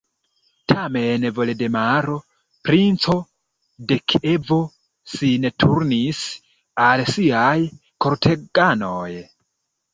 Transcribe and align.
Tiam 0.71 1.27
Voldemaro, 1.39 2.15
princo 2.69 3.15
de 3.93 3.99
Kievo, 4.15 4.59
sin 5.13 5.47
turnis 5.67 6.25
al 6.89 7.07
siaj 7.15 7.55
korteganoj. 8.07 9.09